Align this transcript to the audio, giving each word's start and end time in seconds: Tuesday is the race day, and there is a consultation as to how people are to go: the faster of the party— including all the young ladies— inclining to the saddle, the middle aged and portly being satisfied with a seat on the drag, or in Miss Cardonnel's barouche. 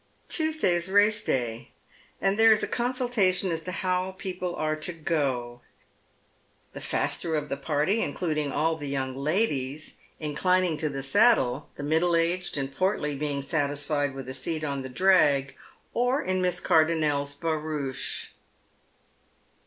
Tuesday 0.27 0.73
is 0.77 0.87
the 0.87 0.93
race 0.93 1.23
day, 1.23 1.69
and 2.19 2.35
there 2.39 2.51
is 2.51 2.63
a 2.63 2.67
consultation 2.67 3.51
as 3.51 3.61
to 3.61 3.71
how 3.71 4.13
people 4.13 4.55
are 4.55 4.75
to 4.75 4.91
go: 4.91 5.61
the 6.73 6.81
faster 6.81 7.35
of 7.35 7.49
the 7.49 7.55
party— 7.55 8.01
including 8.01 8.51
all 8.51 8.75
the 8.75 8.87
young 8.89 9.15
ladies— 9.15 9.97
inclining 10.19 10.75
to 10.75 10.89
the 10.89 11.03
saddle, 11.03 11.69
the 11.75 11.83
middle 11.83 12.15
aged 12.15 12.57
and 12.57 12.75
portly 12.75 13.13
being 13.13 13.43
satisfied 13.43 14.15
with 14.15 14.27
a 14.27 14.33
seat 14.33 14.63
on 14.63 14.81
the 14.81 14.89
drag, 14.89 15.55
or 15.93 16.19
in 16.19 16.41
Miss 16.41 16.59
Cardonnel's 16.59 17.35
barouche. 17.35 18.29